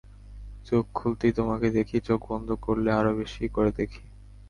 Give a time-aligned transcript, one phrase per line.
[0.65, 4.01] চোখ খুলতেই তোমাকে দেখি, চোখ বন্ধ করলে আরও বেশি করে দেখি।